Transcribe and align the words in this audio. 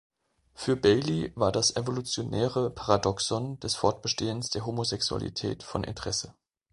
Für 0.55 0.75
Bailey 0.75 1.31
war 1.35 1.51
das 1.51 1.75
evolutionäre 1.75 2.71
Paradoxon 2.71 3.59
des 3.59 3.75
Fortbestehens 3.75 4.49
der 4.49 4.65
Homosexualität 4.65 5.61
von 5.61 5.83
Interesse. 5.83 6.33